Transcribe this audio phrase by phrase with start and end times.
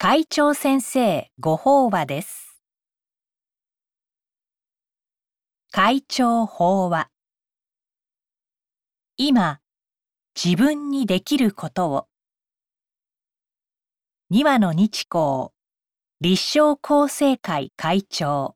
[0.00, 2.60] 会長先生ご法話です。
[5.72, 7.10] 会長法話。
[9.16, 9.58] 今、
[10.40, 12.06] 自分にできることを。
[14.30, 15.48] 二羽の日光
[16.20, 18.54] 立正厚生会会長。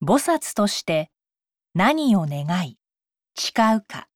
[0.00, 1.10] 菩薩として
[1.74, 2.78] 何を願い
[3.36, 4.08] 誓うか。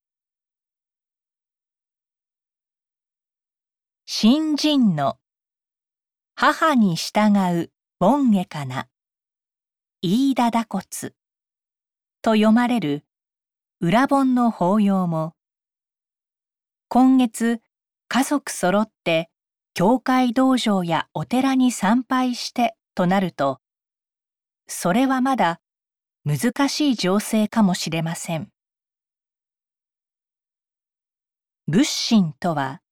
[4.15, 5.17] 新人の。
[6.35, 8.87] 母に従う盆下かな。
[10.03, 10.83] 飯田打骨
[12.21, 13.03] と読まれる。
[13.81, 15.33] 裏本の法要も。
[16.89, 17.59] 今月
[18.07, 19.31] 家族そろって
[19.73, 23.61] 教会道場やお寺に参拝してとなると
[24.67, 25.59] それはまだ
[26.23, 28.49] 難しい情勢かもしれません。
[31.67, 32.82] 仏心とは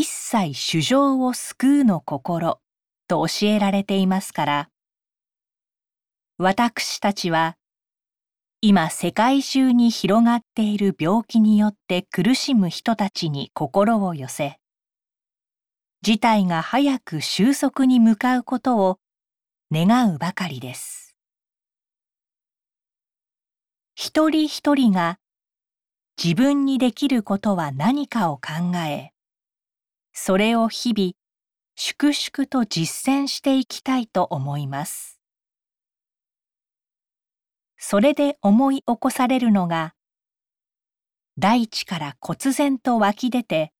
[0.00, 2.60] 一切衆生を救うの心
[3.08, 4.70] と教えられていますから。
[6.38, 7.56] 私たちは
[8.60, 14.60] 今世界中に広がっている病気によって苦しむ人たちに心を寄せ
[16.02, 19.00] 事態が早く収束に向かうことを
[19.72, 21.16] 願うばかりです。
[23.96, 25.18] 一人一人が
[26.22, 29.10] 自分にできることは何かを考え
[30.20, 31.12] それを日々
[31.76, 35.20] 粛々と実践していきたいと思います。
[37.78, 39.94] それで思い起こされるのが
[41.38, 43.72] 大地から忽然と湧き出て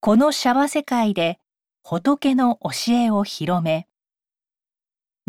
[0.00, 1.38] このシャワ世界で
[1.84, 3.86] 仏の教えを広め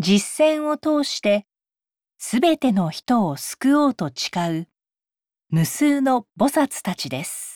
[0.00, 1.46] 実践を通して
[2.18, 4.68] すべての人を救おうと誓う
[5.50, 7.53] 無数の菩薩たちです。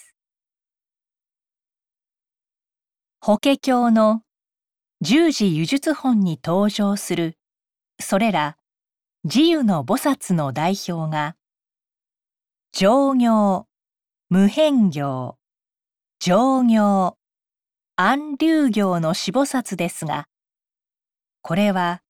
[3.20, 4.22] 法華経の
[5.00, 7.36] 十字輸術本に登場する。
[8.00, 8.56] それら
[9.24, 11.34] 自由の菩薩の代表が
[12.72, 13.66] 上行
[14.30, 15.36] 無変行
[16.20, 17.18] 上行
[17.96, 20.28] 安流行の四菩薩ですが
[21.42, 22.02] これは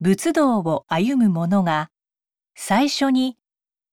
[0.00, 1.90] 仏道を歩む者が
[2.54, 3.36] 最初に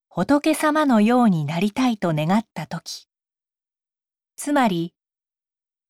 [0.07, 3.07] 仏様のようになりたいと願った時。
[4.37, 4.93] つまり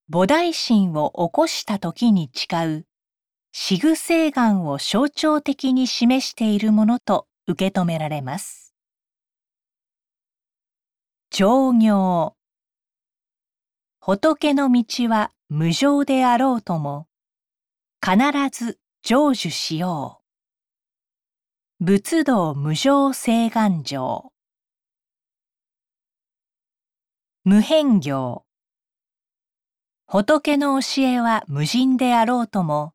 [0.10, 2.86] 菩提心を起こした時に誓う
[3.54, 8.74] 四具聖願を象徴的に示しているものと受け止められます。
[11.30, 12.36] 上行
[14.02, 17.08] 仏の道は無常であろうとも
[18.02, 18.18] 必
[18.52, 20.22] ず成就しよ
[21.80, 21.86] う。
[21.86, 24.32] 仏道無常聖願上
[27.46, 28.43] 無変行
[30.14, 32.94] 仏の教えは無人であろうとも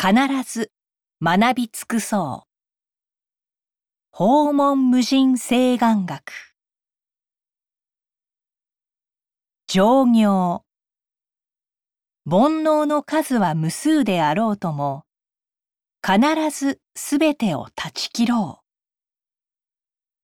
[0.00, 0.14] 必
[0.50, 0.72] ず
[1.20, 2.48] 学び尽くそう。
[4.10, 6.32] 訪問無人聖願学。
[9.66, 10.64] 上行。
[12.24, 15.04] 煩悩の数は無数であろうとも、
[16.02, 16.18] 必
[16.58, 18.62] ずすべてを断ち切ろ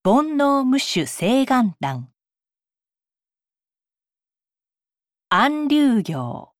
[0.02, 0.10] う。
[0.10, 2.08] 煩悩無種聖願談。
[5.30, 6.54] 安流行。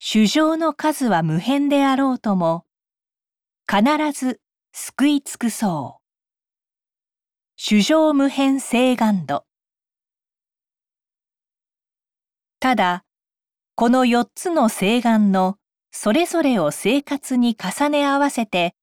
[0.00, 2.64] 衆生の数は無辺であろうとも
[3.70, 4.40] 必ず
[4.72, 6.02] 救い尽くそう。
[7.54, 9.44] 衆生無辺聖願度
[12.58, 13.04] ただ
[13.76, 15.56] この四つの聖願の
[15.92, 18.74] それぞれを生活に重ね合わせて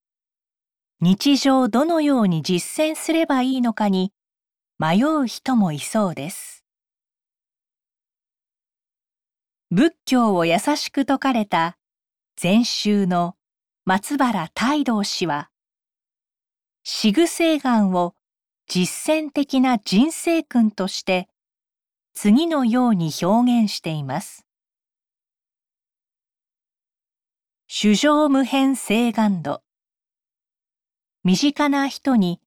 [1.02, 4.14] 日常どのように実践すればいいのかに
[4.80, 6.61] 迷う人もいそうです。
[9.74, 11.78] 仏教を優しく説かれた
[12.36, 13.38] 禅宗の
[13.86, 15.50] 松原太道氏は
[16.84, 18.14] 四具聖願を
[18.68, 21.30] 実践的な人生訓として
[22.14, 24.46] 次のように表現しています。
[27.68, 29.62] 衆生無変聖願度
[31.24, 32.42] 身近な人に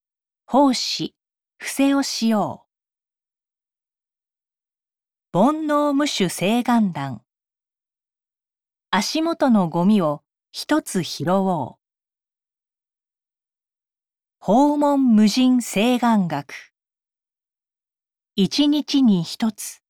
[0.44, 1.14] 奉仕、
[1.56, 2.63] 伏せをしよう。
[5.34, 7.20] 煩悩無種聖願談
[8.92, 10.22] 足元のゴミを
[10.52, 11.82] 一つ拾おう。
[14.38, 16.54] 訪問無人聖願学。
[18.36, 19.82] 一日に一つ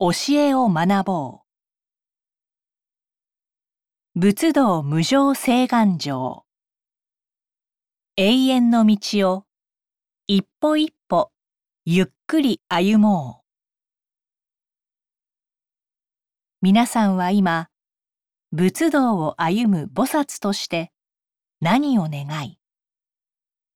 [0.00, 1.40] 教えを学ぼ
[4.14, 4.18] う。
[4.18, 6.46] 仏道無常聖願上
[8.16, 9.44] 永遠の道を
[10.26, 11.32] 一歩一歩
[11.84, 13.45] ゆっくり歩もう。
[16.62, 17.68] 皆さんは今
[18.50, 20.90] 仏道を歩む菩薩として
[21.60, 22.58] 何を願い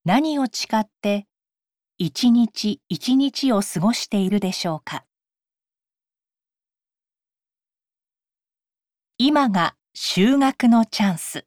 [0.07, 1.27] 何を誓って
[1.99, 5.05] 一日一日を過ごしているでしょうか。
[9.19, 11.45] 今が修学のチャンス。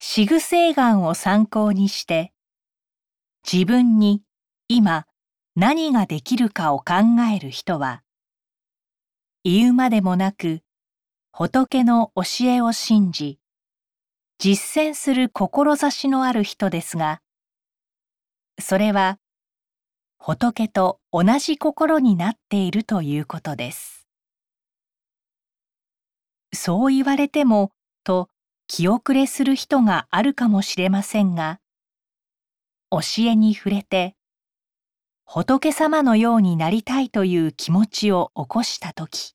[0.00, 2.32] シグセイガンを参考にして
[3.50, 4.22] 自分に
[4.66, 5.06] 今
[5.56, 6.94] 何ができるかを考
[7.32, 8.02] える人は
[9.44, 10.62] 言うまでもなく
[11.30, 13.38] 仏の教えを信じ
[14.38, 17.20] 実践する志のある人ですが
[18.60, 19.18] それは
[20.18, 24.08] 仏と同じ心になっているということです。
[26.52, 27.72] そう言われても
[28.04, 28.28] と
[28.66, 31.60] 気遅れする人があるかもしれませんが
[32.90, 34.16] 教えに触れて
[35.26, 39.34] 仏様のようになりたいという気持ちを起こしたとき、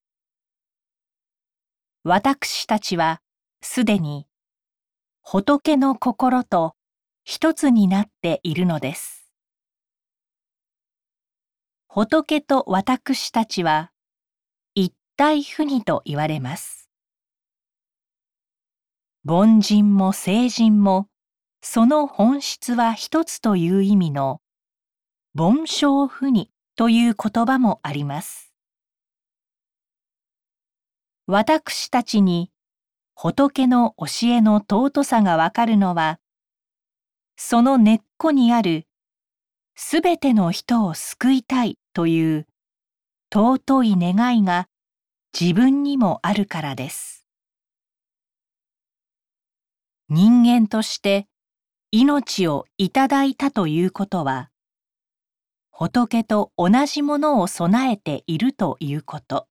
[2.03, 3.21] 私たちは
[3.61, 4.27] すでに
[5.21, 6.75] 仏の心と
[7.25, 9.31] 一つになっているのです。
[11.87, 13.91] 仏と私たちは
[14.75, 16.89] 一体不二と言われます。
[19.27, 21.07] 凡人も聖人も
[21.61, 24.39] その本質は一つという意味の
[25.35, 28.51] 凡性不二という言葉もあります。
[31.27, 32.49] 私たちに
[33.13, 36.19] 仏の教えの尊さがわかるのは、
[37.37, 38.87] その根っこにある
[39.75, 42.47] すべての人を救いたいという
[43.31, 44.67] 尊い願いが
[45.39, 47.27] 自分にもあるからです。
[50.09, 51.27] 人間として
[51.91, 54.48] 命をいただいたということは、
[55.81, 59.47] 仏と同じものを備えているということ。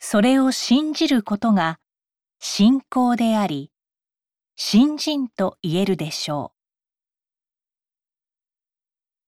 [0.00, 1.78] それを信じることが
[2.40, 3.70] 信仰であり、
[4.56, 6.58] 信心と言えるでしょう。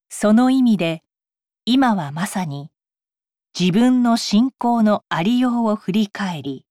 [0.09, 1.05] その意味で、
[1.65, 2.73] 今はまさに
[3.57, 6.67] 自分の信仰のありようを振り返り、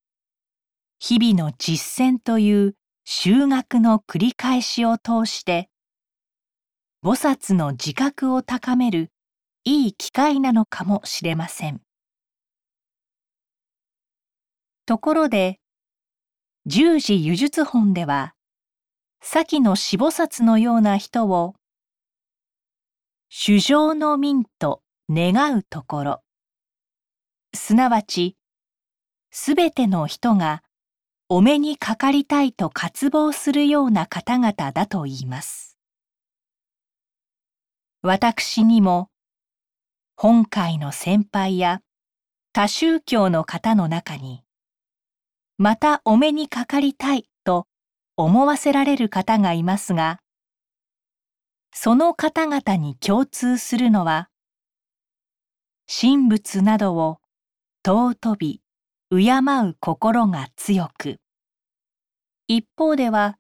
[1.00, 2.76] 日々の実践という
[3.06, 5.70] 修学の繰り返しを通して、
[7.04, 9.12] 菩薩の自覚を高める
[9.66, 11.82] いい機会なのかもしれません。
[14.86, 15.60] ところで、
[16.66, 18.36] 十字輸術本では、
[19.22, 21.56] 先の死菩薩のような人を、
[23.28, 26.24] 主情の民と願うところ、
[27.54, 28.38] すなわち、
[29.30, 30.64] すべての人が
[31.28, 35.73] お目にかかりたいと渇望するような方々だと言います。
[38.06, 39.08] 私にも
[40.18, 41.80] 本会の先輩や
[42.52, 44.44] 他宗教の方の中に
[45.58, 47.66] またお目にかかりたいと
[48.18, 50.20] 思わせられる方がいますが
[51.74, 54.28] その方々に共通するのは
[55.88, 57.20] 神仏などを
[57.86, 58.62] 尊び
[59.12, 59.18] 敬
[59.66, 61.22] う心が強く
[62.50, 63.38] 一方では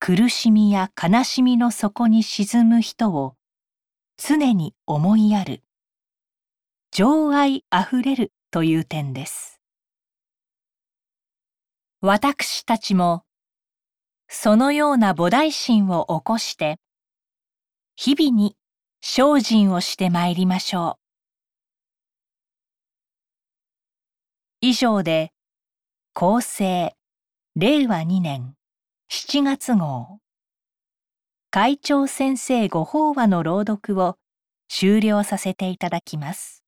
[0.00, 3.36] 苦しみや悲しみの底に沈む人を
[4.16, 5.62] 常に思いやる。
[6.90, 9.60] 情愛あふれるという点です。
[12.00, 13.24] 私たちも
[14.28, 16.78] そのような菩提心を起こして
[17.96, 18.56] 日々に
[19.00, 21.02] 精進をしてまいりましょう。
[24.60, 25.32] 以上で
[26.14, 26.94] 厚生
[27.56, 28.54] 令和2年
[29.10, 30.18] 7月号。
[31.54, 34.16] 会長先生ご法話の朗読を
[34.70, 36.61] 終了させていただきます。